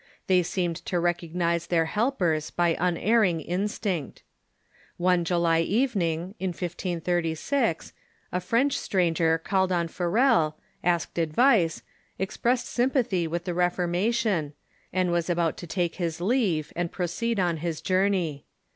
[0.25, 4.23] They seemed to recognize their helpers by un erring instinct.
[4.97, 7.93] One July evening, in 1536,
[8.31, 11.83] a French stranger called on Farel, asked advice,
[12.17, 14.53] expressed sympathy with the Reformation,
[14.91, 17.57] and was about to take his leave and proceed on.,„,.
[17.57, 18.45] his iourney.